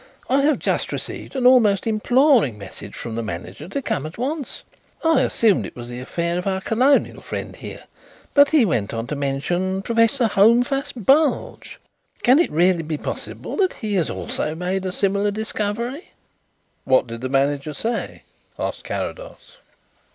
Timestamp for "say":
17.75-18.23